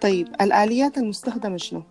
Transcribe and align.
طيب 0.00 0.28
الآليات 0.40 0.98
المستخدمة 0.98 1.56
شنو؟ 1.56 1.82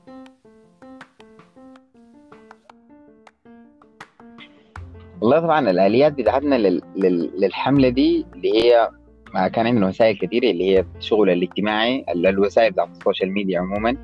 والله 5.22 5.40
طبعا 5.40 5.70
الآليات 5.70 6.14
بتاعتنا 6.14 6.56
لل... 6.56 6.82
لل... 6.96 7.32
للحملة 7.42 7.90
دي 7.90 8.26
اللي 8.36 8.64
هي 8.64 8.90
ما 9.34 9.48
كان 9.48 9.68
عندنا 9.68 9.88
وسائل 9.88 10.18
كثيرة 10.18 10.52
اللي 10.52 10.64
هي 10.76 10.86
الشغل 10.98 11.30
الاجتماعي 11.30 12.06
ال- 12.10 12.28
الوسائل 12.28 12.72
بتاعت 12.72 12.90
ال 12.90 12.96
social 12.96 13.32
media 13.32 13.60
عموما. 13.60 13.98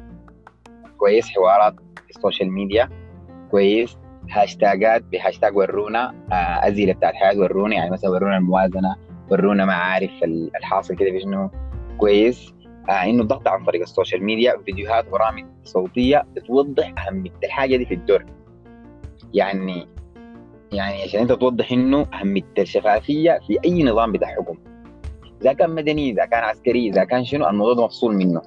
كويس 0.98 1.30
حوارات 1.30 1.76
ال 2.10 2.16
social 2.16 2.52
media. 2.52 2.90
كويس 3.52 3.98
هاشتاجات 4.30 5.04
بهاشتاج 5.04 5.58
ورونا 5.58 6.10
آه، 6.32 6.68
أسئلة 6.68 6.94
بتاعت 6.94 7.14
حياة 7.14 7.40
ورونا 7.40 7.76
يعني 7.76 7.92
مثلا 7.92 8.10
ورونا 8.10 8.38
الموازنة 8.38 8.96
ورونا 9.32 9.66
معارف 9.66 10.12
ال- 10.24 10.52
الحاصل 10.58 10.96
كده 10.96 11.12
في 11.12 11.20
شنو. 11.20 11.50
كويس. 11.98 12.54
إنه 12.90 13.22
الضغط 13.22 13.48
عن 13.48 13.66
طريق 13.66 13.82
ال 13.82 13.88
social 13.88 14.24
media 14.24 14.58
فيديوهات 14.66 15.10
برامج 15.10 15.46
صوتية 15.64 16.24
بتوضح 16.36 17.08
اهميه 17.08 17.32
الحاجة 17.44 17.76
دي 17.78 17.86
في 17.86 17.94
الدور. 17.94 18.26
يعني 19.34 19.88
يعني 20.72 21.04
عشان 21.04 21.20
أنت 21.20 21.32
توضح 21.32 21.72
إنه 21.72 22.06
اهميه 22.14 22.42
الشفافيه 22.60 23.40
في 23.48 23.58
أي 23.66 23.84
نظام 23.84 24.12
بتاع 24.12 24.28
حكم 24.28 24.58
إذا 25.42 25.54
كان 25.54 25.70
مدني 25.70 26.10
إذا 26.10 26.26
كان 26.26 26.44
عسكري 26.44 26.90
إذا 26.90 27.04
كان 27.04 27.26
شنو 27.26 27.50
الموضوع 27.50 27.74
ده 27.74 27.84
مفصول 27.84 28.16
منه. 28.16 28.42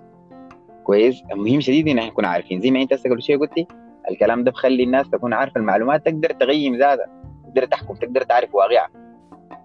كويس؟ 0.85 1.23
مهم 1.35 1.61
شديد 1.61 1.89
إن 1.89 1.99
إحنا 1.99 2.11
نكون 2.11 2.25
عارفين. 2.25 2.61
زي 2.61 2.71
ما 2.71 2.83
أنت 2.83 2.95
قبل 2.95 3.23
شوية 3.23 3.37
قلتي 3.37 3.67
الكلام 4.11 4.45
ده 4.45 4.51
بخلي 4.51 4.83
الناس 4.83 5.11
تكون 5.11 5.33
عارفة 5.33 5.61
المعلومات 5.61 6.07
تقدر 6.07 6.31
تقيم 6.31 6.77
ذاتها 6.77 7.07
تقدر 7.45 7.65
تحكم 7.65 7.95
تقدر 7.95 8.23
تعرف 8.23 8.55
واقعها. 8.55 8.89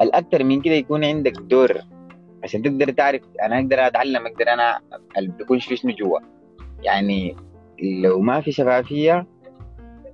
الاكثر 0.01 0.43
من 0.43 0.61
كده 0.61 0.73
يكون 0.73 1.05
عندك 1.05 1.33
دور. 1.41 1.81
عشان 2.43 2.61
تقدر 2.61 2.91
تعرف 2.91 3.21
أنا 3.41 3.59
أقدر 3.59 3.87
أتعلم 3.87 4.27
أقدر 4.27 4.53
أنا 4.53 4.79
اللي 5.17 5.31
بيكونش 5.37 5.67
في 5.67 5.75
شنو 5.75 5.91
جوا. 5.91 6.19
يعني 6.83 7.35
لو 8.03 8.19
ما 8.21 8.41
في 8.41 8.51
شفافية 8.51 9.27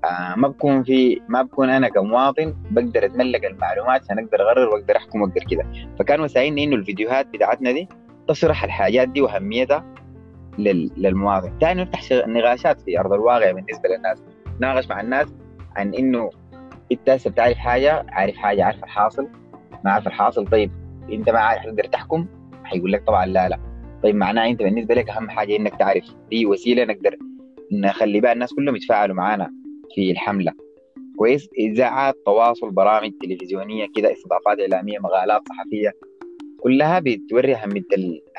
آه 0.06 0.36
ما 0.38 0.48
بكون 0.48 0.84
في 0.84 1.22
ما 1.28 1.42
بكون 1.42 1.70
أنا 1.70 1.90
كمواطن 1.90 2.56
بقدر 2.72 3.06
أتملك 3.06 3.46
المعلومات 3.46 4.04
عشان 4.04 4.20
أقدر 4.20 4.42
أقرر 4.42 4.70
وأقدر 4.70 4.98
أحكم 4.98 5.22
وأقدر 5.22 5.44
كده. 5.52 5.64
فكان 6.00 6.22
وساعدني 6.22 6.64
إنه 6.64 6.76
الفيديوهات 6.76 7.28
بتاعتنا 7.28 7.72
دي 7.72 7.90
تشرح 8.28 8.64
الحاجات 8.64 9.10
دي 9.10 9.22
وأهميتها 9.22 9.86
لل... 10.58 10.92
للمواطن. 10.98 11.60
ثاني 11.62 11.82
نفتح. 11.82 12.12
نقاشات 12.12 12.82
في 12.82 13.00
أرض 13.00 13.14
الواقع 13.14 13.52
بالنسبة 13.52 13.90
للناس. 13.90 14.24
ناقش 14.60 14.88
مع 14.90 15.02
الناس 15.02 15.28
عن 15.76 15.94
إنه 15.96 16.30
انت 16.92 17.28
بتعرف 17.28 17.58
حاجة 17.58 18.06
عارف 18.10 18.36
حاجة 18.36 18.66
عارف 18.66 18.84
الحاصل. 18.84 19.28
ما 19.86 19.92
عارف 19.92 20.08
الحاصل 20.08 20.48
طيب. 20.48 20.87
انت 21.12 21.30
ما 21.30 21.40
عارف 21.40 21.64
تقدر 21.66 21.84
تحكم؟ 21.84 22.26
حيقول 22.64 22.92
لك 22.92 23.04
طبعا 23.08 23.26
لا 23.26 23.50
لا. 23.50 23.60
طيب 24.04 24.16
معناه 24.16 24.48
انت 24.50 24.60
بالنسبة 24.64 24.96
لك 24.96 25.10
أهم 25.10 25.30
حاجة 25.30 25.56
إنك 25.56 25.76
تعرف. 25.80 26.04
دي 26.30 26.46
وسيلة 26.46 26.86
نقدر 26.86 27.18
نخلي 27.72 28.20
بقى 28.20 28.34
الناس 28.34 28.54
كلهم 28.54 28.76
يتفاعلوا 28.76 29.16
معانا 29.16 29.54
في 29.96 30.12
الحملة. 30.12 30.54
كويس؟ 31.18 31.50
اذاعات 31.58 32.16
تواصل 32.26 32.72
برامج 32.72 33.12
تلفزيونية 33.22 33.88
كده 33.96 34.12
استضافات 34.14 34.60
إعلامية 34.60 35.00
مقالات 35.00 35.42
صحفية 35.50 35.94
كلها 36.60 37.00
بتوري 37.00 37.56
أهمية 37.56 37.84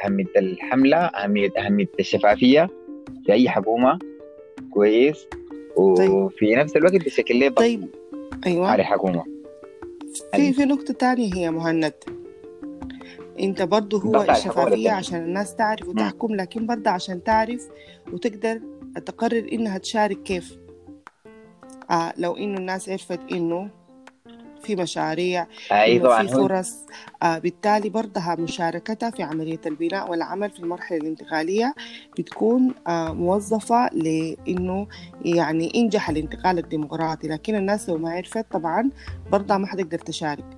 أهمية 0.05 0.25
الحملة 0.37 0.97
أهمية 0.97 1.51
أهمية 1.59 1.89
الشفافية 2.01 2.69
في 3.27 3.33
أي 3.33 3.49
حكومة. 3.49 3.99
كويس؟ 4.71 5.27
وفي 5.77 6.55
نفس 6.55 6.77
الوقت 6.77 6.95
بشكل 7.05 7.37
ليه 7.37 7.49
طيب. 7.49 7.89
أيوه. 8.47 8.69
على 8.71 8.83
الحكومة 8.83 9.25
في 10.35 10.53
في 10.53 10.65
نقطة 10.65 10.95
تانية 10.95 11.35
هي 11.35 11.51
مهند. 11.51 11.93
انت 13.41 13.63
برضو 13.63 13.99
هو 13.99 14.23
الشفافية 14.23 14.63
للتانية. 14.65 14.91
عشان 14.91 15.23
الناس 15.23 15.55
تعرف 15.57 15.89
وتحكم 15.89 16.35
لكن 16.35 16.67
برضه 16.67 16.91
عشان 16.91 17.25
تعرف 17.25 17.69
وتقدر 18.13 18.61
تقرر 19.07 19.49
انها 19.53 19.79
تشارك 19.79 20.23
كيف. 20.23 20.59
آه 21.91 22.13
لو 22.17 22.37
إنه 22.37 22.59
الناس 22.59 22.89
عرفت 22.89 23.21
إنه 23.33 23.71
في 24.63 24.77
مشاريع 24.77 25.47
طبعا. 25.71 26.27
في 26.27 26.33
فرص 26.33 26.75
آه 27.23 27.39
بالتالي 27.39 27.89
برضها 27.89 28.37
مشاركتها 28.39 29.11
في 29.11 29.23
عملية 29.23 29.61
البناء 29.67 30.11
والعمل 30.11 30.51
في 30.51 30.61
المرحلة 30.61 30.99
الانتقالية 30.99 31.75
بتكون 32.19 32.75
آه 32.87 33.13
موظفة 33.13 33.89
لإنه 33.93 34.87
يعني 35.25 35.73
ينجح 35.75 36.11
الانتقال 36.11 36.59
الديمقراطي. 36.59 37.29
لكن 37.29 37.55
الناس 37.55 37.89
لو 37.89 37.99
ما 37.99 38.11
عرفت 38.11 38.47
طبعا 38.53 38.91
برضها 39.33 39.59
ما 39.59 39.67
حتقدر 39.67 39.99
تشارك. 39.99 40.58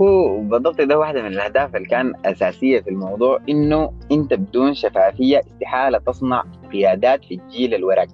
هو 0.00 0.40
بالضبط 0.40 0.80
ده 0.80 0.98
واحدة 0.98 1.22
من 1.22 1.28
الأهداف 1.28 1.76
اللي 1.76 1.88
كان 1.88 2.12
أساسية 2.24 2.80
في 2.80 2.90
الموضوع 2.90 3.38
إنه 3.48 3.92
أنت 4.12 4.34
بدون 4.34 4.74
شفافية 4.74 5.38
استحالة 5.40 5.98
تصنع 5.98 6.44
قيادات 6.72 7.24
في 7.24 7.34
الجيل 7.34 7.74
الورق. 7.74 8.06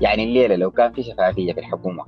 يعني 0.00 0.24
الليلة 0.24 0.56
لو 0.56 0.70
كان 0.70 0.92
في 0.92 1.02
شفافية 1.02 1.52
في 1.52 1.60
الحكومة 1.60 2.04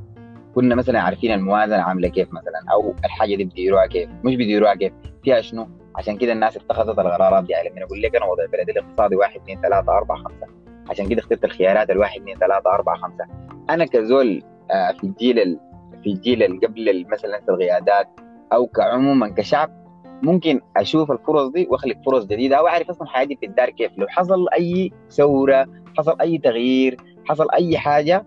كنا 0.54 0.74
مثلا 0.74 1.00
عارفين 1.00 1.32
الموازنة 1.32 1.82
عاملة 1.82 2.08
كيف 2.08 2.28
مثلا 2.32 2.72
أو 2.72 2.94
الحاجة 3.04 3.36
دي 3.36 3.44
بيديروها 3.44 3.86
كيف 3.86 4.10
مش 4.24 4.36
بيديروها 4.36 4.74
كيف 4.74 4.92
فيها 5.24 5.40
شنو؟ 5.40 5.68
عشان 5.96 6.16
كده 6.16 6.32
الناس 6.32 6.56
اتخذت 6.56 6.98
القرارات 6.98 7.44
دي 7.44 7.52
يعني 7.52 7.68
لما 7.68 7.82
أقول 7.84 8.02
لك 8.02 8.16
أنا 8.16 8.24
وضع 8.26 8.46
بلدي 8.46 8.72
الاقتصادي 8.72 9.16
واحد 9.16 9.40
اثنين 9.40 9.60
ثلاثة 9.60 9.92
أربعة 9.96 10.18
خمسة. 10.18 10.46
عشان 10.90 11.08
كده 11.08 11.20
اخترت 11.20 11.44
الخيارات 11.44 11.90
الواحد 11.90 12.20
اثنين 12.20 12.36
ثلاثة 12.38 12.70
أربعة 12.70 12.96
خمسة. 12.96 13.24
أنا 13.70 13.84
كزول 13.84 14.42
آه، 14.70 14.92
في 14.92 15.04
الجيل 15.04 15.38
ال- 15.38 15.60
في 16.04 16.10
الجيل 16.10 16.42
اللي 16.42 16.66
قبل 16.66 17.06
مثلا 17.12 17.40
القيادات 17.48 18.08
أو 18.54 18.66
كعموما 18.66 19.28
كشعب 19.28 19.84
ممكن 20.22 20.60
أشوف 20.76 21.10
الفرص 21.12 21.48
دي 21.48 21.66
وأخلق 21.70 21.96
فرص 22.06 22.24
جديدة. 22.24 22.56
أو 22.56 22.66
أعرف 22.68 22.88
أصلا 22.90 23.08
حياتي 23.08 23.34
بتدار 23.34 23.70
كيف. 23.70 23.92
لو 23.98 24.06
حصل 24.08 24.46
أي 24.54 24.92
ثورة 25.10 25.66
حصل 25.98 26.16
أي 26.20 26.38
تغيير 26.38 26.96
حصل 27.24 27.46
أي 27.54 27.78
حاجة 27.78 28.26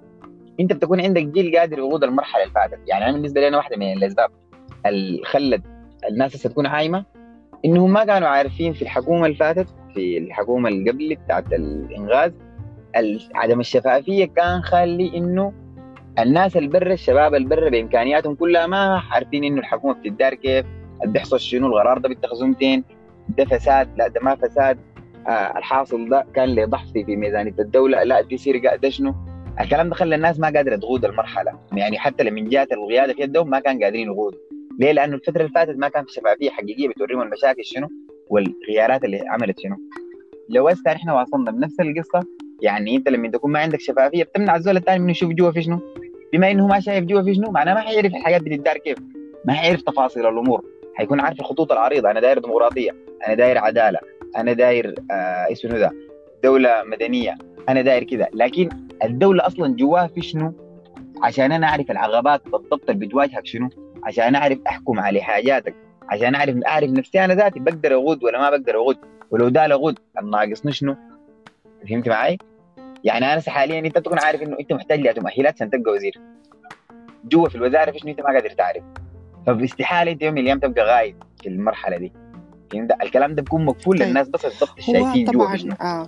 أنت 0.60 0.74
بتكون 0.74 1.02
عندك 1.02 1.24
جيل 1.24 1.58
قادر 1.58 1.78
يقود 1.78 2.04
المرحلة 2.04 2.44
اللي 2.44 2.54
فاتت. 2.54 2.80
يعني 2.88 3.06
أنا 3.06 3.14
بالنسبة 3.14 3.42
لي 3.42 3.48
أنا 3.48 3.58
واحدة 3.58 3.78
من 3.78 3.94
الأسباب 3.94 4.30
اللي 4.86 5.22
خلت 5.26 5.62
الناس 6.10 6.36
هسه 6.36 6.50
تكون 6.50 6.66
عايمة 6.66 7.06
إنهم 7.66 7.94
ما 7.94 8.06
كانوا 8.06 8.28
عارفين 8.28 8.74
في 8.74 8.82
الحكومة 8.82 9.26
اللي 9.26 9.38
فاتت 9.38 9.68
في 9.94 10.18
الحكومة 10.18 10.70
اللي 10.70 10.92
قبل 10.92 11.16
بتاعت 11.26 11.54
الإنغاز 11.54 12.32
ال- 12.98 13.22
عدم 13.36 13.60
الشفافية 13.60 14.26
كان 14.26 14.62
خالي 14.62 15.18
إنه 15.18 15.54
الناس 16.20 16.58
البر 16.58 16.92
الشباب 16.92 17.36
البر 17.36 17.70
بإمكانياتهم 17.70 18.36
كلها 18.36 18.68
ما 18.68 19.04
عارفين 19.12 19.44
إنه 19.44 19.60
الحكومة 19.60 19.94
بتدار 19.94 20.34
كيف 20.34 20.66
بيحصل 21.06 21.40
شنو 21.40 21.68
القرار 21.68 21.98
ده 21.98 22.10
بيتخذوه 22.10 22.48
200 22.48 22.84
ده 23.38 23.46
فساد 23.46 23.90
لا 23.98 24.08
ده 24.08 24.22
ما 24.22 24.36
فساد. 24.36 24.80
آه 25.28 25.58
الحاصل 25.58 26.10
ده 26.10 26.26
كان 26.36 26.56
له 26.56 26.66
ضحف 26.66 26.92
في 26.92 27.16
ميزانية 27.16 27.54
الدولة 27.60 28.04
لا 28.04 28.22
دي 28.22 28.38
سرقه 28.38 28.76
ده 28.76 28.90
شنو؟ 28.90 29.16
الكلام 29.62 29.90
ده 29.90 29.96
خلى 29.96 30.16
الناس 30.16 30.40
ما 30.40 30.50
قادرة 30.50 30.76
تقود 30.76 31.06
المرحلة. 31.06 31.60
يعني 31.74 32.00
حتى 32.00 32.24
لما 32.24 32.50
جات 32.50 32.72
القياده 32.72 33.14
في 33.14 33.22
يدهم 33.22 33.50
ما 33.50 33.60
كان 33.60 33.84
قادرين 33.84 34.08
يقودوا 34.08 34.40
ليه؟ 34.80 34.92
لأنه 34.92 35.16
الفترة 35.16 35.42
اللي 35.42 35.52
فاتت 35.56 35.78
ما 35.78 35.88
كان 35.90 36.06
في 36.06 36.12
شفافية 36.14 36.50
حقيقية 36.50 36.88
بتوريهم 36.90 37.22
المشاكل 37.22 37.66
شنو؟ 37.66 37.88
والخيارات 38.30 39.04
اللي 39.04 39.24
عملت 39.30 39.60
شنو؟ 39.60 39.76
لو 40.50 40.68
هسه 40.68 40.92
إحنا 40.92 41.22
وصلنا 41.22 41.52
بنفس 41.52 41.80
القصة 41.80 42.28
يعني 42.62 42.96
أنت 42.96 43.10
لما 43.10 43.28
تكون 43.32 43.52
ما 43.52 43.60
عندك 43.60 43.80
شفافية 43.80 44.24
بتمنع 44.24 44.56
الزول 44.56 44.78
الثاني 44.78 45.00
منه 45.00 45.12
يشوف 45.12 45.32
جوا 45.32 45.52
في 45.52 45.62
شنو؟ 45.62 45.80
بما 46.34 46.52
إنه 46.52 46.68
ما 46.68 46.80
شايف 46.80 47.06
جوا 47.06 47.22
في 47.22 47.34
شنو 47.36 47.52
معناه 47.52 47.74
ما 47.74 47.80
حيعرف 47.80 48.16
الحاجات 48.16 48.42
بتدار 48.42 48.78
كيف. 48.78 48.98
ما 49.46 49.54
حيعرف 49.54 49.82
تفاصيل 49.82 50.28
الأمور. 50.28 50.66
حيكون 50.96 51.20
عارف 51.20 51.40
الخطوط 51.40 51.72
العريضة. 51.72 52.12
أنا 52.12 52.20
داير 52.20 52.40
ديمقراطية 52.40 52.92
أنا 53.28 53.34
داير 53.34 53.58
عدالة 53.58 54.00
أنا 54.38 54.54
داير 54.54 54.96
آه 55.12 55.52
اسمه 55.52 55.78
ده 55.78 55.92
دولة 56.44 56.84
مدنية. 56.86 57.36
أنا 57.70 57.82
داير 57.82 58.04
كذا 58.04 58.28
لكن 58.34 58.70
الدولة 59.04 59.48
أصلا 59.48 59.76
جواها 59.76 60.08
في 60.08 60.22
شنو؟ 60.22 60.54
عشان 61.24 61.52
أنا 61.52 61.68
أعرف 61.68 61.92
العقبات 61.92 62.42
بالضبط 62.46 62.90
اللي 62.90 63.06
بتواجهك 63.06 63.46
شنو. 63.46 63.70
عشان 64.04 64.36
أعرف 64.36 64.58
أحكم 64.68 65.00
على 65.00 65.22
حاجاتك. 65.22 65.76
عشان 66.10 66.36
أعرف 66.36 66.56
أعرف 66.68 66.90
نفسي 66.90 67.26
أنا 67.26 67.36
ذاتي 67.36 67.60
بقدر 67.60 67.94
اغود 67.94 68.24
ولا 68.24 68.40
ما 68.40 68.50
بقدر 68.50 68.76
اغود 68.76 68.98
ولو 69.32 69.50
ده 69.50 69.66
اغود 69.66 70.00
الناقصني 70.22 70.72
شنو؟ 70.72 70.96
فهمت 71.90 72.10
معي؟ 72.10 72.38
يعني 73.04 73.34
أنا 73.34 73.42
حاليا 73.48 73.80
أنت 73.80 73.98
تكون 73.98 74.20
عارف 74.20 74.42
إنه 74.42 74.58
أنت 74.60 74.74
محتاج 74.74 75.00
لها 75.00 75.14
مؤهلات 75.18 75.54
عشان 75.54 75.70
تبقى 75.70 75.94
وزير. 75.94 76.20
جوا 77.26 77.50
في 77.50 77.56
الوزارة 77.56 77.92
في 77.92 78.00
شنو 78.00 78.12
أنت 78.12 78.20
ما 78.20 78.26
قادر 78.26 78.50
تعرف. 78.50 78.84
فباستحاله 79.48 80.12
أنت 80.12 80.22
يوم 80.22 80.34
من 80.34 80.40
الأيام 80.42 80.60
تبقى 80.60 80.86
غايب 80.86 81.16
في 81.42 81.50
المرحلة 81.50 81.98
دي. 81.98 82.12
فهمت؟ 82.72 82.92
الكلام 83.04 83.36
ده 83.36 83.42
بيكون 83.42 83.66
مقفول 83.66 83.98
طيب. 84.00 84.08
للناس 84.08 84.28
بس 84.30 84.46
بالضبط 84.46 84.70
هو 84.70 84.94
شايفين 84.94 85.26
جوا 85.26 85.34
طبعا 85.34 85.52
في 85.52 85.58
شنو 85.62 85.74
آه. 85.82 86.08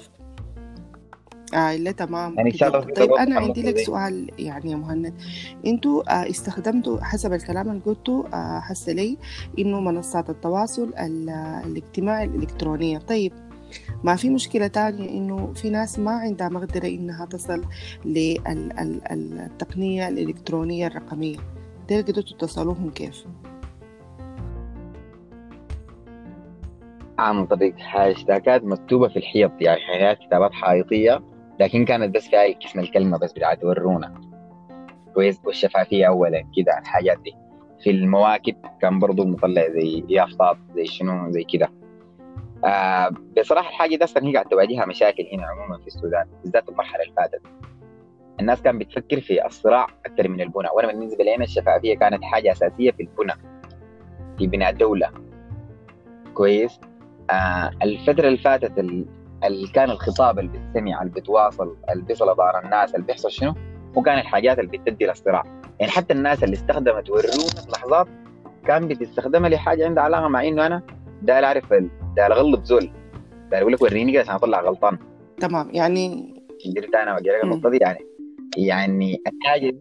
آه 1.56 1.75
لا 1.75 1.91
تمام. 1.91 2.36
يعني 2.38 2.51
طيب 2.95 3.13
عن 3.13 3.33
عندي 3.33 3.62
لك. 3.62 3.77
سؤال 3.77 4.31
يعني 4.39 4.71
يا 4.71 4.75
مهند. 4.75 5.13
أنتوا 5.65 6.24
آه 6.24 6.30
استخدمتوا 6.30 7.01
حسب 7.01 7.33
الكلام 7.33 7.69
اللي 7.69 7.81
قلته 7.86 8.25
آه 8.33 8.59
هسه 8.63 8.94
لي 8.94 9.18
إنه 9.59 9.80
منصات 9.80 10.30
التواصل 10.30 10.94
ال- 11.00 11.30
الاجتماعي 11.65 12.25
الإلكترونية. 12.25 12.97
طيب 12.97 13.33
ما 14.04 14.16
في 14.16 14.30
مشكلة 14.30 14.68
تانية 14.68 15.10
إنه 15.10 15.54
في 15.54 15.69
ناس 15.69 16.00
ما 16.00 16.12
عندها 16.12 16.50
مقدرة 16.50 16.88
إنها 16.88 17.25
تصل 17.25 17.66
للتقنية 18.06 20.07
الإلكترونية 20.07 20.88
الرقمية. 20.88 21.38
ديل 21.88 22.04
قدرتوا 22.04 22.38
توصلوهم 22.38 22.89
كيف؟ 22.89 23.25
عن 27.19 27.45
طريق 27.45 27.75
هاشتاجات 27.92 28.63
مكتوبة 28.63 29.07
في 29.07 29.18
الحيط 29.18 29.51
يعني 29.62 29.80
هي 29.89 30.15
كتابات 30.15 30.54
حائطية 30.54 31.22
لكن 31.60 31.86
كانت 31.86 32.15
بس 32.15 32.27
فيها 32.27 32.60
اسم 32.65 32.80
الكلمة 32.80 33.18
بس 33.18 33.33
بتاعت 33.33 33.63
ورونا. 33.63 34.22
كويس 35.13 35.39
والشفافية 35.45 36.07
أولا 36.07 36.44
كده 36.57 36.80
الحاجات 36.80 37.18
دي. 37.24 37.33
في 37.83 37.89
المواكب 37.89 38.56
كان 38.81 39.00
برضو 39.00 39.25
مطلع 39.25 39.69
زي 39.69 40.04
يافطات 40.10 40.57
زي 40.75 40.86
شنو 40.86 41.31
زي 41.31 41.44
كده. 41.44 41.69
آه 42.65 43.09
بصراحة 43.39 43.69
الحاجة 43.69 43.95
دي 43.95 44.03
أصلا 44.03 44.23
هي 44.25 44.33
قاعد 44.33 44.45
تواجهها 44.45 44.85
مشاكل 44.85 45.23
هنا 45.33 45.45
عموما 45.45 45.77
في 45.81 45.88
السودان 45.88 46.25
بالذات 46.44 46.69
المرحلة 46.69 47.03
اللي 47.03 47.13
فاتت 47.13 47.41
الناس 48.39 48.61
كانت 48.61 48.81
بتفكر 48.81 49.19
في 49.21 49.45
الصراع 49.45 49.88
أكثر 50.06 50.27
من 50.27 50.41
البنى 50.41 50.67
وأنا 50.73 50.88
بالنسبة 50.88 51.23
لي 51.23 51.35
الشفافية 51.35 51.95
كانت 51.97 52.23
حاجة 52.23 52.51
أساسية 52.51 52.91
في 52.91 53.03
البنى 53.03 53.33
في 54.38 54.47
بناء 54.47 54.69
الدولة. 54.69 55.11
كويس؟ 56.33 56.79
آه 57.29 57.71
الفترة 57.83 58.27
اللي 58.27 58.38
فاتت 58.38 58.79
اللي 59.44 59.67
كان 59.73 59.89
الخطاب 59.89 60.39
اللي 60.39 60.51
بتسمع 60.51 61.01
اللي 61.01 61.13
بتواصل 61.13 61.77
اللي 61.89 62.03
بيصل 62.03 62.35
دار 62.35 62.63
الناس 62.63 62.95
اللي 62.95 63.05
بيحصل 63.05 63.31
شنو؟ 63.31 63.53
وكان 63.95 64.19
الحاجات 64.19 64.59
اللي 64.59 64.77
بتدي 64.77 65.05
للصراع. 65.05 65.44
يعني 65.79 65.91
حتى 65.91 66.13
الناس 66.13 66.44
اللي 66.44 66.53
استخدمت 66.55 67.09
ورونا 67.09 67.71
لحظات 67.73 68.07
كان 68.67 68.88
بتستخدمها 68.88 69.50
لحاجة 69.50 69.85
عندها 69.85 70.03
علاقة 70.03 70.27
مع 70.27 70.47
إنه 70.47 70.65
أنا 70.65 70.81
ده 71.21 71.45
أعرف 71.45 71.73
ده 72.19 72.25
اغلط 72.25 72.66
زول 72.66 72.89
ده 73.51 73.62
أقول 73.62 73.74
لك 73.74 73.81
وريني 73.81 74.12
كده 74.12 74.21
عشان 74.21 74.33
أطلع 74.36 74.62
غلطان. 74.62 74.98
تمام 75.39 75.69
يعني 75.74 76.33
قدرت 76.66 76.95
أنا 76.95 77.13
واجي 77.13 77.42
النقطة 77.44 77.69
دي 77.69 77.77
يعني 77.77 78.00
يعني 78.57 79.21
الحاجة 79.27 79.75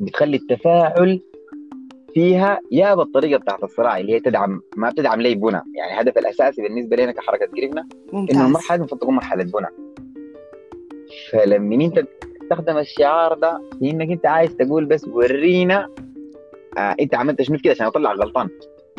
بتخلي 0.00 0.36
التفاعل 0.36 1.20
فيها 2.14 2.60
يا 2.72 2.94
بالطريقة 2.94 3.38
بتاعت 3.38 3.62
الصراع 3.64 3.98
اللي 3.98 4.12
هي 4.12 4.20
تدعم 4.20 4.60
ما 4.76 4.90
بتدعم 4.90 5.20
لي 5.20 5.34
بنى 5.34 5.60
يعني 5.74 5.92
الهدف 5.92 6.18
الأساسي 6.18 6.62
بالنسبة 6.62 6.96
لنا 6.96 7.12
كحركة 7.12 7.46
قرفنا 7.46 7.86
إنه 8.14 8.46
المرحله 8.46 8.76
المفروض 8.76 9.00
تكون 9.00 9.14
مرحلة 9.14 9.44
بنى 9.44 9.66
فلما 11.32 11.74
أنت 11.84 12.06
تستخدم 12.40 12.78
الشعار 12.78 13.34
ده 13.38 13.60
في 13.78 13.90
إنك 13.90 14.10
أنت 14.10 14.26
عايز 14.26 14.56
تقول 14.56 14.84
بس 14.84 15.08
ورينا 15.08 15.88
آه 16.78 16.96
أنت 17.00 17.14
عملت 17.14 17.42
شنو 17.42 17.58
كده 17.64 17.72
عشان 17.72 17.86
أطلع 17.86 18.12
غلطان. 18.12 18.48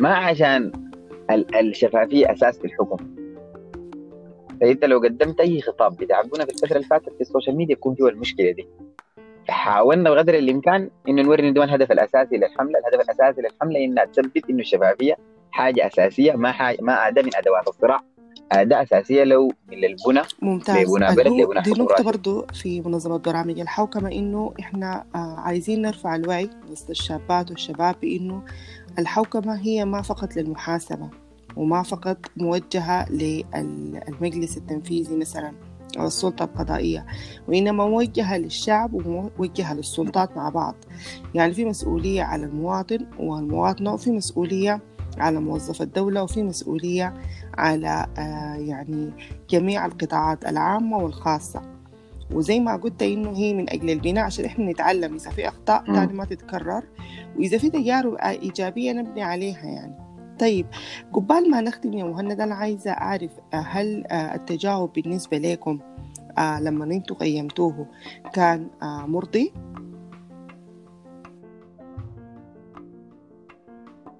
ما 0.00 0.14
عشان 0.14 0.72
الشفافيه 1.34 2.32
أساس 2.32 2.58
في 2.58 2.64
الحكم. 2.64 2.96
فانت 4.60 4.84
لو 4.84 4.98
قدمت 4.98 5.40
أي 5.40 5.60
خطاب 5.62 5.96
بتاع 5.96 6.17
ورونا 6.17 6.44
في 6.44 6.50
الفترة 6.50 6.76
اللي 6.76 6.86
فاتت 6.88 7.08
في 7.14 7.20
ال 7.20 7.25
social 7.25 7.56
media 7.56 7.72
يكون 7.72 7.94
فيه 7.94 8.08
المشكلة 8.08 8.50
دي. 8.50 8.68
فحاولنا 9.48 10.10
بقدر 10.10 10.34
الإمكان 10.34 10.90
إنه 11.08 11.22
نوري 11.22 11.48
انه 11.48 11.64
الهدف 11.64 11.92
الأساسي 11.92 12.36
للحملة، 12.36 12.78
الهدف 12.78 13.04
الأساسي 13.04 13.40
للحملة 13.40 13.84
إنها 13.84 14.04
تثبت 14.04 14.50
إنه 14.50 14.60
الشفافية 14.60 15.16
حاجة 15.50 15.86
أساسية 15.86 16.32
ما 16.32 16.52
حاجة 16.52 16.78
ما 16.82 17.08
أداة 17.08 17.22
من 17.22 17.36
أدوات 17.36 17.68
الصراع 17.68 18.00
أداة 18.52 18.82
أساسية 18.82 19.24
لو 19.24 19.52
للبنى 19.72 20.22
ممتاز. 20.42 20.76
لبنى 20.76 21.16
بلد 21.16 21.26
لبنى 21.26 21.60
دي 21.60 21.70
نقطة 21.70 22.04
برضو 22.04 22.46
في 22.54 22.80
منظمة 22.80 23.18
برامج 23.18 23.60
الحوكمة 23.60 24.12
إنه 24.12 24.54
إحنا 24.60 25.04
آه 25.14 25.34
عايزين 25.38 25.82
نرفع 25.82 26.14
الوعي 26.16 26.50
وسط 26.70 26.90
الشابات 26.90 27.50
والشباب 27.50 27.94
بإنه 28.02 28.42
الحوكمة 28.98 29.60
هي 29.60 29.84
ما 29.84 30.02
فقط 30.02 30.36
للمحاسبة 30.36 31.10
وما 31.56 31.82
فقط 31.82 32.18
موجهة 32.36 33.12
للمجلس 33.12 34.56
التنفيذي 34.56 35.16
مثلا 35.16 35.52
أو 35.98 36.06
السلطة 36.06 36.44
القضائية. 36.44 37.06
وإنما 37.48 37.86
موجهة 37.86 38.38
للشعب 38.38 38.94
وموجهة 38.94 39.74
للسلطات 39.74 40.36
مع 40.36 40.48
بعض. 40.48 40.74
يعني 41.34 41.54
في 41.54 41.64
مسؤولية 41.64 42.22
على 42.22 42.44
المواطن 42.44 43.06
والمواطنة 43.18 43.92
وفي 43.92 44.10
مسؤولية 44.10 44.80
على 45.18 45.40
موظف 45.40 45.82
الدولة 45.82 46.22
وفي 46.22 46.42
مسؤولية 46.42 47.14
على 47.58 48.06
آه، 48.18 48.54
يعني 48.54 49.10
جميع 49.50 49.86
القطاعات 49.86 50.44
العامة 50.44 50.98
والخاصة. 50.98 51.62
وزي 52.32 52.60
ما 52.60 52.76
قلت 52.76 53.02
إنه 53.02 53.30
هي 53.30 53.54
من 53.54 53.70
أجل 53.70 53.90
البناء 53.90 54.24
عشان 54.24 54.44
إحنا 54.44 54.70
نتعلم. 54.70 55.14
إذا 55.14 55.30
في 55.30 55.48
أخطاء 55.48 55.84
تاني 55.84 56.12
ما 56.12 56.24
تتكرر. 56.24 56.82
وإذا 57.38 57.58
في 57.58 57.70
تجارب 57.70 58.14
إيجابية 58.14 58.92
نبني 58.92 59.22
عليها 59.22 59.64
يعني. 59.66 60.09
طيب 60.40 60.66
قبال 61.12 61.50
ما 61.50 61.60
نختم 61.60 61.92
يا 61.92 62.04
مهند 62.04 62.40
أنا 62.40 62.54
عايزة 62.54 62.90
أعرف 62.90 63.30
آه، 63.54 63.56
هل 63.56 64.06
آه، 64.06 64.34
التجاوب 64.34 64.92
بالنسبة 64.92 65.38
لكم 65.38 65.80
لما 66.60 66.84
أنتم 66.84 67.14
قيمتوه 67.14 67.86
كان 68.32 68.70
مرضي؟ 68.82 69.52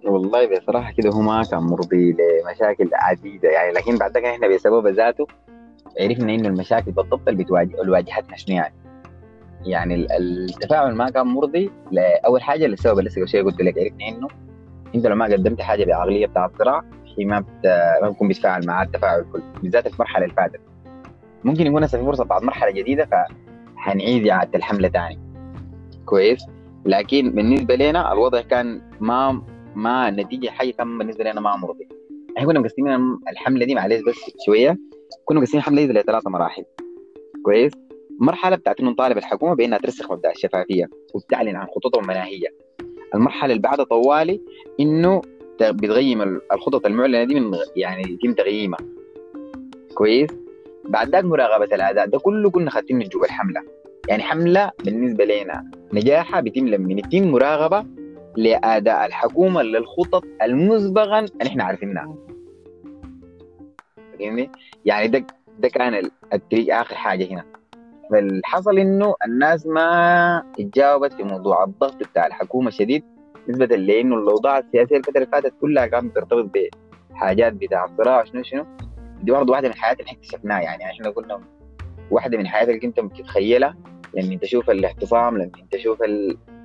والله 0.05 0.59
بصراحة 0.59 0.93
كده 0.93 1.11
هو 1.11 1.21
ما 1.21 1.43
كان 1.51 1.63
مرضي 1.63 2.13
لمشاكل 2.13 2.91
عديدة 2.93 3.49
يعني 3.49 3.73
لكن 3.73 3.99
بعد 3.99 4.19
كده 4.19 4.31
إحنا 4.31 4.49
بسبب 4.49 4.87
ذاته 4.87 5.27
عرفنا 6.01 6.35
إنه 6.35 6.49
المشاكل 6.49 6.91
بالضبط 6.91 7.29
اللي 7.29 7.45
بتواجه 7.45 7.77
واجهتنا 7.91 8.37
شنو 8.37 8.57
يعني. 8.57 8.75
يعني 9.65 10.07
التفاعل 10.19 10.95
ما 10.95 11.11
كان 11.11 11.27
مرضي 11.27 11.71
لأول 11.91 12.43
حاجة 12.43 12.67
للسبب 12.67 12.99
اللي 12.99 13.11
لسه 13.11 13.27
شوية 13.27 13.43
قلت 13.43 13.61
لك 13.61 13.79
عرفنا 13.79 14.09
إنه 14.09 14.29
إنت 14.95 15.07
لو 15.07 15.17
ما 15.17 15.25
قدمت 15.25 15.61
حاجة 15.61 15.85
بعقليه 15.85 16.27
بتاع 16.27 16.47
الصراع 16.47 16.85
هي 17.19 17.25
ما 17.25 17.41
بت... 17.41 17.67
ما 18.03 18.09
بتكون 18.11 18.29
بتفاعل 18.29 18.67
مع 18.67 18.83
التفاعل 18.83 19.25
كله 19.33 19.43
بالذات 19.63 19.89
في 19.89 19.95
المرحله 19.95 20.25
اللي 20.25 20.35
فاتت 20.35 20.61
ممكن 21.45 21.67
يكون 21.67 21.85
هسه 21.85 21.99
في 21.99 22.05
فرصة 22.05 22.25
بعد 22.25 22.43
مرحلة 22.43 22.71
جديدة 22.71 23.09
فحنعيد 23.77 24.29
إعادة 24.29 24.59
الحملة 24.59 24.89
ثاني 24.89 25.19
كويس؟ 26.05 26.47
لكن 26.87 27.31
بالنسبة 27.31 27.75
لنا 27.75 28.13
الوضع 28.13 28.41
كان 28.41 28.83
ما 29.01 29.43
ما 29.75 30.09
النتيجه 30.09 30.49
حاجة 30.49 30.71
كان 30.71 30.99
بالنسبة 30.99 31.25
لنا 31.25 31.41
ما 31.41 31.57
مرضي. 31.57 31.89
إحنا 32.37 32.49
كنا 32.49 32.61
مقسمين 32.61 33.19
الحملة 33.31 33.67
دي 33.67 33.75
معلش 33.75 34.03
بس 34.03 34.17
شوية. 34.47 34.79
كنا 35.25 35.41
مقسمين 35.41 35.61
الحملة 35.61 35.85
دي 35.85 35.93
لثلاث 35.93 36.27
مراحل. 36.27 36.65
كويس؟ 37.45 37.73
مرحلة 38.21 38.57
بتاعت 38.57 38.81
إنه 38.81 38.91
نطالب 38.91 39.19
الحكومة 39.19 39.55
بإنها 39.55 39.79
ترسخ 39.79 40.13
مبدأ 40.13 40.31
الشفافية 40.31 40.87
وتعلن 41.15 41.57
عن 41.57 41.67
خططها 41.67 42.01
المناهية. 42.01 42.49
المرحلة 43.15 43.51
اللي 43.51 43.63
بعدها 43.63 43.85
طوالي 43.85 44.41
إنه 44.81 45.23
بتغيم 45.61 46.41
الخطط 46.53 46.87
المعلنة 46.87 47.25
دي 47.25 47.41
من 47.41 47.59
يعني 47.77 48.03
يتم 48.13 48.33
تغييمها. 48.35 48.79
كويس؟ 49.95 50.31
بعد 50.89 51.09
ذاك 51.09 51.25
مراقبه 51.25 51.65
الاداء 51.65 52.07
ده 52.07 52.19
كله 52.19 52.51
كنا 52.51 52.71
خاتين 52.71 52.99
جوا 52.99 53.25
الحملة. 53.25 53.63
يعني 54.09 54.23
حملة 54.23 54.71
بالنسبة 54.85 55.25
لنا 55.25 55.71
نجاحها 55.93 56.41
بيتم 56.41 56.69
لما 56.69 56.93
يتم 56.93 57.31
مراقبة 57.31 57.87
لاداء 58.37 59.07
الحكومة 59.07 59.63
للخطط 59.63 60.25
المسبقا 60.43 61.19
اللي 61.19 61.47
إحنا 61.47 61.65
عارفينها. 61.65 62.17
فاهمني؟ 64.19 64.51
يعني 64.85 65.09
ده 65.09 65.27
ده 65.59 65.69
كان 65.69 66.11
التريك 66.33 66.71
آخر 66.71 66.95
حاجة 66.95 67.25
هنا. 67.33 67.45
فالحصل 68.11 68.79
إنه 68.79 69.15
الناس 69.27 69.67
ما 69.67 70.43
اتجاوبت 70.59 71.13
في 71.13 71.23
موضوع 71.23 71.65
الضغط 71.65 71.97
بتاع 71.97 72.27
الحكومة 72.27 72.71
شديد 72.71 73.05
نسبة 73.49 73.67
لأنه 73.67 74.17
الاوضاع 74.17 74.59
السياسية 74.59 74.97
الفترة 74.97 75.17
اللي 75.17 75.27
فاتت 75.33 75.53
كلها 75.61 75.87
كانت 75.87 76.15
ترتبط 76.15 76.51
بحاجات 77.11 77.53
بتاع 77.53 77.85
الصراع 77.85 78.25
شنو 78.25 78.43
شنو؟ 78.43 78.67
دي 79.23 79.33
برضه 79.33 79.53
واحدة 79.53 79.69
من 79.69 79.75
الحاجات 79.75 80.01
اللي 80.01 80.11
اكتشفناها 80.13 80.61
يعني 80.61 80.85
إحنا 80.85 81.11
قلنا 81.11 81.41
واحدة 82.11 82.39
من 82.39 82.45
الحاجات 82.45 82.69
اللي 82.69 82.81
انت 82.85 83.01
بتتخيلها 83.01 83.77
لما 84.15 84.37
تشوف 84.37 84.71
الاعتصام 84.71 85.37
لما 85.37 85.51
تشوف 85.71 85.99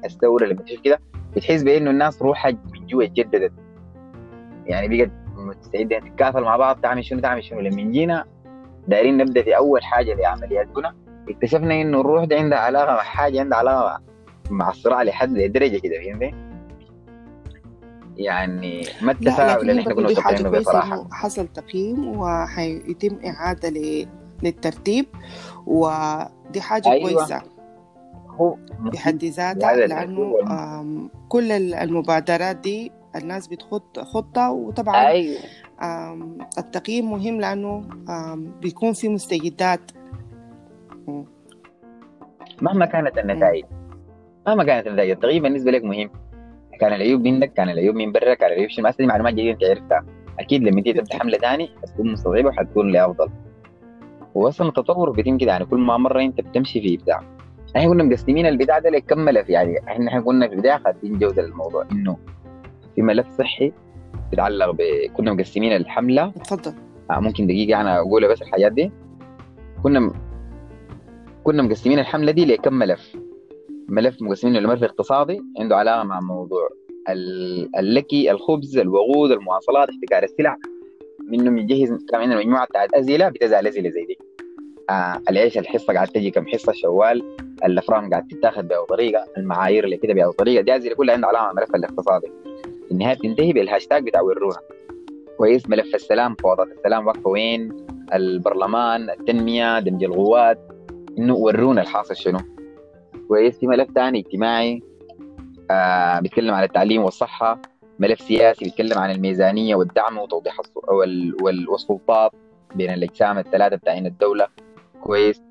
الثورة 0.05 0.45
لما 0.45 0.61
تشوف 0.61 0.81
كده 0.81 0.99
بتحس 1.35 1.63
بإنه 1.63 1.91
الناس 1.91 2.21
روحها 2.21 2.51
من 2.51 2.85
جوا 2.87 3.03
اتجددت. 3.03 3.53
يعني 4.65 4.97
بقت 4.97 5.11
مستعدة 5.37 5.99
تتكافل 5.99 6.41
مع 6.41 6.57
بعض 6.57 6.81
تعمل 6.81 7.05
شنو 7.05 7.19
تعمل 7.19 7.43
شنو. 7.43 7.59
لما 7.59 7.91
جينا 7.91 8.25
دايرين 8.87 9.17
نبدأ 9.17 9.41
في 9.43 9.57
أول 9.57 9.83
حاجة 9.83 10.13
لعمليات 10.13 10.67
بناء 10.67 10.93
اكتشفنا 11.29 11.81
إنه 11.81 12.01
الروح 12.01 12.23
دي 12.23 12.35
عندها 12.35 12.59
علاقة 12.59 12.93
مع 12.93 13.01
حاجة 13.01 13.39
عندها 13.39 13.57
علاقة 13.57 14.01
مع 14.49 14.69
الصراع 14.69 15.03
لحد 15.03 15.37
لدرجه 15.37 15.77
كده 15.77 15.95
فهمت؟ 16.03 16.33
يعني 18.17 18.83
ما 19.01 19.11
التفاعل 19.11 19.61
اللي 19.61 19.81
إحنا 19.81 19.93
كنا 19.93 20.07
متوقعينه 20.09 20.49
بصراحة. 20.49 21.07
حصل 21.11 21.47
تقييم 21.47 22.17
وحيتم 22.19 23.19
إعادة 23.25 23.69
للترتيب 24.43 25.05
ودي 25.65 26.61
حاجة 26.61 26.91
أيوة. 26.91 27.11
كويسة. 27.13 27.41
هو 28.27 28.57
بحد 28.79 29.23
ذاتها 29.25 29.75
لأنه 29.87 30.33
كل 31.29 31.51
المبادرات 31.51 32.55
دي 32.55 32.91
الناس 33.15 33.47
بتخط 33.47 33.99
خطة 33.99 34.51
وطبعا 34.51 35.07
أيوة. 35.07 35.37
التقييم 36.57 37.11
مهم 37.11 37.41
لأنه 37.41 37.83
بيكون 38.61 38.93
في 38.93 39.09
مستجدات. 39.09 39.91
مهما 42.61 42.85
كانت 42.85 43.17
النتائج. 43.17 43.65
مهما 44.47 44.63
كانت 44.63 44.87
النتائج 44.87 45.09
التقييم 45.09 45.43
بالنسبة 45.43 45.71
لك 45.71 45.83
مهم. 45.83 46.09
كان 46.79 46.93
العيوب 46.93 47.21
منك 47.21 47.53
كان 47.53 47.69
العيوب 47.69 47.95
من 47.95 48.11
برا 48.11 48.33
كان 48.33 48.51
العيوب 48.51 48.69
شنو؟ 48.69 48.89
دي 48.99 49.05
معلومات 49.05 49.33
جديده 49.33 49.51
أنت 49.51 49.63
عرفتها. 49.63 50.05
أكيد 50.39 50.63
لما 50.63 50.81
تيجي 50.81 51.01
تبدا 51.01 51.19
حمله 51.19 51.37
ثاني 51.37 51.69
حتكون 51.81 52.11
مستوعبه 52.11 52.49
وحتكون 52.49 52.91
لافضل 52.91 53.29
واصلا 54.35 54.67
التطور 54.67 55.09
بيتم 55.09 55.37
كده 55.37 55.51
يعني 55.51 55.65
كل 55.65 55.79
ما 55.79 55.97
مرة 55.97 56.21
أنت 56.21 56.41
بتمشي 56.41 56.81
في 56.81 56.95
إبداع. 56.95 57.23
إحنا 57.75 57.87
كنا 57.89 58.03
مقسمين 58.03 58.45
البتاع 58.45 58.79
ده 58.79 58.89
ليكمل 58.89 59.45
في 59.45 59.51
يعني 59.51 59.79
إحنا 59.87 60.07
إحنا 60.07 60.21
كنا 60.21 60.47
في 60.47 60.53
البدايه 60.53 60.77
خاطين 60.77 61.19
جودة 61.19 61.41
للموضوع 61.41 61.85
إنه 61.91 62.17
في 62.95 63.01
ملف 63.01 63.27
صحي 63.37 63.71
بيتعلق 64.31 64.71
ب 64.71 64.81
كنا 65.13 65.33
مقسمين 65.33 65.75
الحملة. 65.75 66.27
اتفضل. 66.27 66.73
آه 67.11 67.19
ممكن 67.19 67.47
دقيقة 67.47 67.81
أنا 67.81 67.97
أقولها 67.99 68.29
بس 68.29 68.41
الحاجات 68.41 68.71
دي. 68.71 68.91
كنا 69.83 70.11
كنا 71.43 71.63
مقسمين 71.63 71.99
الحملة 71.99 72.31
دي 72.31 72.45
لكم 72.45 72.73
ملف. 72.73 73.15
ملف 73.87 74.21
مقسمينه 74.21 74.59
لملف 74.59 74.83
اقتصادي 74.83 75.41
عنده 75.59 75.75
علاقه 75.75 76.03
مع 76.03 76.19
موضوع 76.19 76.69
اللي 77.79 78.11
هي 78.11 78.31
الخبز 78.31 78.77
الوقود 78.77 79.31
المواصلات 79.31 79.89
احتكار 79.89 80.23
السلع. 80.23 80.57
منهم 81.27 81.57
يجهز 81.57 82.05
كان 82.09 82.21
عندنا 82.21 82.39
مجموعة 82.39 82.65
بتاعت 82.65 82.93
اسئله 82.93 83.29
بتسأل 83.29 83.67
اسئله 83.67 83.89
زي 83.89 84.05
دي. 84.05 84.17
آه 84.89 85.21
العيش 85.29 85.57
الحصة 85.57 85.93
قاعد 85.93 86.07
تجي 86.07 86.31
كم 86.31 86.45
حصة 86.45 86.71
شوال 86.71 87.37
الافران 87.65 88.09
قاعد 88.09 88.27
تتاخذ 88.27 88.63
باي 88.63 88.85
طريقة 88.89 89.25
المعايير 89.37 89.83
اللي 89.83 89.97
كده 89.97 90.13
باي 90.13 90.31
طريقة. 90.31 90.61
دي 90.61 90.77
اسئله 90.77 90.95
كلها 90.95 91.15
عندها 91.15 91.29
علاقه 91.29 91.43
مع 91.43 91.51
الملف 91.51 91.75
الاقتصادي. 91.75 92.27
في 92.85 92.91
النهاية 92.91 93.15
بتنتهي 93.15 93.53
بالهاشتاج 93.53 94.05
بتاع 94.05 94.21
ورونا 94.21 94.59
كويس؟ 95.37 95.69
ملف 95.69 95.95
السلام 95.95 96.35
فوضى 96.35 96.63
السلام 96.63 97.07
واقفه 97.07 97.29
وين؟ 97.29 97.87
البرلمان 98.13 99.09
التنمية 99.09 99.79
دمج 99.79 100.03
القوات. 100.03 100.59
إنه 101.17 101.35
ورونا 101.35 101.81
الحاصل 101.81 102.15
شنو؟ 102.15 102.39
كويس. 103.27 103.59
في 103.59 103.67
ملف 103.67 103.91
ثاني 103.95 104.19
اجتماعي 104.19 104.83
آه 105.71 106.19
بيتكلم 106.19 106.53
عن 106.53 106.63
التعليم 106.63 107.03
والصحة. 107.03 107.61
ملف 107.99 108.21
سياسي 108.21 108.65
بيتكلم 108.65 108.97
عن 108.99 109.11
الميزانية 109.11 109.75
والدعم 109.75 110.17
وتوضيح 110.17 110.59
والسلطات 111.71 112.31
بين 112.75 112.93
الأجسام 112.93 113.37
الثلاثة 113.37 113.75
بتاعين 113.75 114.05
الدولة. 114.05 114.47
كويس. 115.01 115.41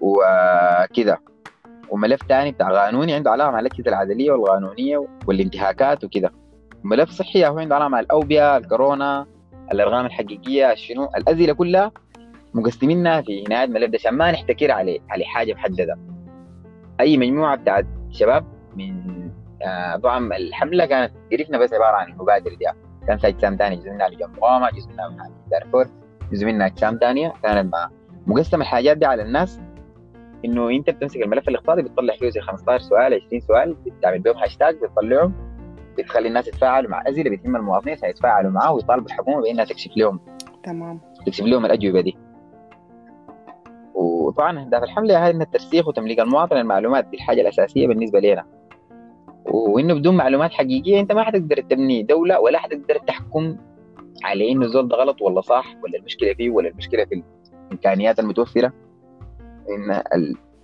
وكذا. 0.00 1.18
وملف 1.90 2.22
ثاني 2.28 2.52
بتاع 2.52 2.84
قانوني 2.84 3.14
عنده 3.14 3.30
علاقه 3.30 3.50
مع 3.50 3.60
الأجهزة 3.60 3.88
العدلية 3.88 4.30
والقانونيه 4.30 5.06
والانتهاكات 5.26 6.04
وكذا. 6.04 6.30
ملف 6.84 7.10
صحي 7.10 7.46
هو 7.46 7.58
عنده 7.58 7.74
علاقه 7.74 7.88
مع 7.88 8.00
الأوبئة 8.00 8.56
الكورونا 8.56 9.26
الأرقام 9.72 10.06
الحقيقية 10.06 10.74
شنو؟ 10.74 11.04
الاسئله 11.16 11.52
كلها 11.52 11.92
مقسمينها 12.54 13.20
في 13.20 13.44
نهاية 13.50 13.64
الملف 13.64 13.90
ده. 13.90 13.98
عشان 14.00 14.14
ما 14.14 14.32
نحتكر 14.32 14.70
عليه 14.70 15.00
على 15.10 15.24
حاجة 15.24 15.54
محددة. 15.54 15.98
أي 17.00 17.16
مجموعة 17.16 17.56
بتاعت 17.56 17.86
شباب 18.10 18.44
من 18.76 19.02
آه 19.62 19.96
طبعا 19.96 20.36
الحملة 20.36 20.86
كانت 20.86 21.12
قريفنا 21.32 21.58
بس 21.58 21.72
عبارة 21.74 21.96
عن 21.96 22.12
المبادره 22.12 22.54
دي. 22.54 22.64
كان 23.06 23.18
في 23.18 23.28
اجسام 23.28 23.56
ثانية 23.56 23.76
جزء 23.76 23.90
منها 23.90 24.08
لجنب 24.08 24.30
مقاومه 24.36 24.70
جزء 24.70 24.88
منها 24.92 25.08
من 25.08 25.16
دارفور 25.50 25.86
جزء 26.32 26.46
منها 26.46 26.66
اجسام 26.66 26.98
ثانية. 27.00 27.32
كانت 27.42 27.72
مع 27.72 27.90
مقسم 28.26 28.60
الحاجات 28.60 28.96
دي 28.96 29.06
على 29.06 29.22
الناس 29.22 29.60
إنه 30.44 30.70
أنت 30.70 30.90
بتمسك 30.90 31.22
الملف 31.22 31.48
الاقتصادي 31.48 31.82
بتطلع 31.82 32.14
فيه 32.16 32.30
زي 32.30 32.40
15 32.40 32.84
سؤال 32.84 33.14
20 33.26 33.40
سؤال 33.40 33.74
بتعمل 33.74 34.18
بيهم 34.18 34.36
هاشتاج 34.36 34.76
بتطلعهم 34.76 35.34
بتخلي 35.98 36.28
الناس 36.28 36.48
يتفاعلوا 36.48 36.90
مع 36.90 37.02
اسئله 37.08 37.30
بتهم 37.36 37.56
المواطنين 37.56 37.96
يتفاعلوا 38.04 38.50
معاه 38.50 38.72
ويطالبوا 38.72 39.06
الحكومة 39.06 39.42
بإنها 39.42 39.64
تكشف 39.64 39.90
لهم 39.96 40.20
تمام. 40.64 41.00
تكشف 41.26 41.44
لهم 41.44 41.64
الأجوبة 41.66 42.00
دي. 42.00 42.16
وطبعا 43.94 44.60
اهداف 44.60 44.82
الحملة 44.82 45.26
هي 45.26 45.30
إن 45.30 45.42
الترسيخ 45.42 45.88
وتمليك 45.88 46.20
المواطن 46.20 46.56
المعلومات 46.56 47.04
دي 47.04 47.16
الحاجة 47.16 47.40
الأساسية 47.40 47.86
بالنسبة 47.86 48.20
لنا 48.20 48.44
وإنه 49.46 49.94
بدون 49.94 50.16
معلومات 50.16 50.52
حقيقية 50.52 51.00
أنت 51.00 51.12
ما 51.12 51.22
حتقدر 51.24 51.60
تبني 51.60 52.02
دولة 52.02 52.40
ولا 52.40 52.58
حتقدر 52.58 52.98
تحكم 53.06 53.56
على 54.24 54.52
إنه 54.52 54.64
الزول 54.64 54.88
ده 54.88 54.96
غلط 54.96 55.22
ولا 55.22 55.40
صح 55.40 55.66
ولا 55.84 55.98
المشكلة 55.98 56.34
فيه 56.34 56.50
ولا 56.50 56.68
المشكلة 56.68 57.04
في 57.04 57.22
الإمكانيات 57.70 58.20
المتوفرة. 58.20 58.72
إن 59.70 60.02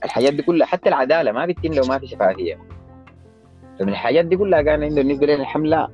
الحاجات 0.05 0.35
دي 0.35 0.43
كلها 0.43 0.67
حتى 0.67 0.89
العدالة 0.89 1.33
ما 1.33 1.47
بتتم 1.47 1.73
لو 1.73 1.83
ما 1.89 1.99
في 1.99 2.07
شفافية. 2.07 2.59
فمن 3.79 3.89
الحاجات 3.89 4.25
دي 4.25 4.37
كلها 4.37 4.63
كان 4.63 4.83
عنده 4.83 5.03
بالنسبة 5.03 5.27
لنا 5.27 5.35
الحملة 5.43 5.89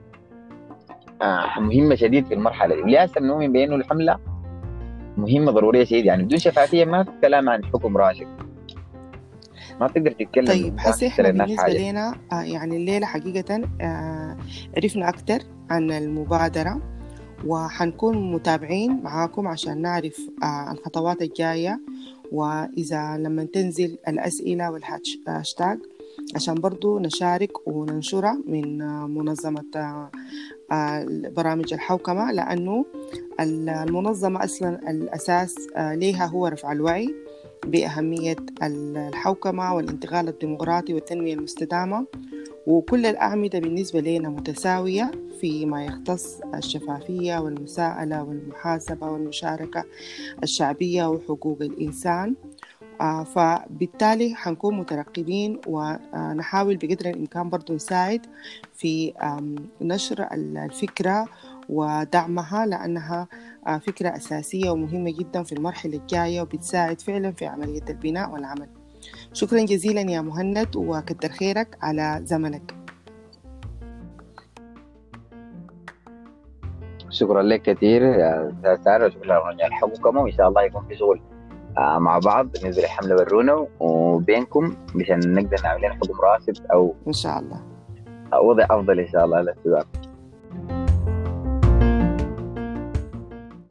آه 1.23 1.61
مهمة 1.61 1.95
شديد 1.95 2.27
في 2.27 2.35
المرحلة 2.35 2.75
دي. 2.75 2.83
ولهسه 2.83 3.21
نؤمن 3.21 3.53
بأنه 3.53 3.75
الحملة 3.77 4.19
مهمة 5.17 5.53
ضرورية 5.53 5.85
شديد 5.85 6.05
يعني 6.05 6.23
بدون 6.23 6.39
شفافية 6.39 6.85
ما 6.85 7.05
في 7.05 7.11
كلام 7.23 7.49
عن 7.49 7.65
حكم 7.65 7.97
راشد. 7.97 8.27
ما 9.81 9.87
بتقدر 9.87 10.11
تتكلم 10.11 10.47
طيب 10.47 10.75
هسه 10.79 11.07
إحنا 11.07 11.31
بالنسبة 11.31 11.69
لنا 11.91 12.15
آه 12.33 12.43
يعني 12.43 12.77
الليلة 12.77 13.07
حقيقة 13.07 13.63
آه 13.81 14.37
عرفنا 14.77 15.09
أكثر 15.09 15.39
عن 15.71 15.91
المبادرة 15.91 16.81
وحنكون 17.47 18.33
متابعين 18.33 19.03
معاكم 19.03 19.49
عشان 19.49 19.83
نعرف 19.83 20.21
آه 20.43 20.73
الخطوات 20.73 21.23
الجاية 21.23 21.81
وإذا 22.33 23.17
لما 23.17 23.45
تنزل 23.45 23.99
الأسئلة 24.09 24.71
والهاشتاج 24.71 25.79
عشان 26.35 26.55
برضو 26.55 26.99
نشارك 26.99 27.69
وننشرها 27.69 28.43
من 28.47 28.79
منظمة 29.15 30.09
برامج 31.37 31.73
الحوكمة 31.73 32.33
لأنه 32.33 32.87
المنظمة 33.41 34.45
أصلا 34.45 34.91
الأساس 34.91 35.55
آه، 35.77 35.95
ليها 35.95 36.27
هو 36.27 36.47
رفع 36.47 36.73
الوعي 36.73 37.15
بأهمية 37.67 38.37
الحوكمة 38.63 39.75
والانتقال 39.75 40.29
الديمقراطي 40.29 40.95
والتنمية 40.95 41.35
المستدامة. 41.35 42.07
وكل 42.67 43.07
الأعمدة 43.07 43.59
بالنسبة 43.59 44.01
لنا 44.01 44.29
متساوية 44.29 45.11
فيما 45.41 45.85
يختص 45.85 46.41
الشفافية 46.55 47.39
والمساءلة 47.39 48.23
والمحاسبة 48.23 49.11
والمشاركة 49.11 49.85
الشعبية 50.43 51.09
وحقوق 51.09 51.59
الإنسان. 51.61 52.35
فبالتالي 53.35 54.35
حنكون 54.35 54.79
مترقبين 54.79 55.61
ونحاول 55.67 56.77
بقدر 56.77 57.11
الإمكان 57.11 57.51
برضو 57.51 57.75
نساعد 57.75 58.27
في 58.75 59.13
نشر 59.81 60.29
الفكرة 60.33 61.27
ودعمها 61.69 62.67
لأنها 62.67 63.29
آه، 63.67 63.79
فكرة 63.79 64.17
أساسية 64.17 64.71
ومهمة 64.71 65.15
جدا 65.19 65.43
في 65.43 65.53
المرحلة 65.53 65.97
الجاية 65.97 66.41
وبتساعد 66.41 67.01
فعلا 67.01 67.33
في 67.33 67.47
عملية 67.47 67.85
البناء 67.89 68.31
والعمل. 68.31 68.69
شكرا 69.33 69.65
جزيلا 69.65 70.01
يا 70.01 70.21
مهند 70.21 70.77
وكتر 70.77 71.29
خيرك 71.29 71.79
على 71.83 72.21
زمنك. 72.25 72.75
شكرا 77.11 77.43
لك 77.43 77.63
كثير 77.63 78.03
يا 78.03 78.79
سارة 78.85 79.09
شكرا 79.09 79.53
لك 79.53 79.65
الحكومة 79.65 80.21
وإن 80.21 80.33
شاء 80.33 80.49
الله 80.49 80.63
يكون 80.63 80.87
في 80.89 80.97
شغل. 80.97 81.21
آه، 81.21 81.34
مع 81.79 82.19
بعض 82.19 82.49
ننزل 82.65 82.85
الحملة 82.85 83.15
ورونا 83.15 83.67
وبينكم 83.81 84.75
مشان 84.95 85.35
نقدر 85.35 85.57
نعمل 85.65 85.79
لنا 85.79 85.95
حكم 85.95 86.21
راشد 86.21 86.67
أو 86.73 86.95
إن 87.07 87.13
شاء 87.13 87.39
الله. 87.39 87.61
وضع 88.43 88.65
أفضل 88.71 89.01
إن 89.01 89.09
شاءالله 89.09 89.41
للشباب 89.41 89.87